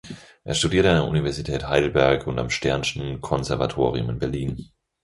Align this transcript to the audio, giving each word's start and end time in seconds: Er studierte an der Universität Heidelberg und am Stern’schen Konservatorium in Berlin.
Er 0.43 0.55
studierte 0.55 0.89
an 0.89 0.95
der 0.95 1.03
Universität 1.07 1.67
Heidelberg 1.67 2.25
und 2.25 2.39
am 2.39 2.49
Stern’schen 2.49 3.19
Konservatorium 3.21 4.09
in 4.09 4.17
Berlin. 4.17 4.71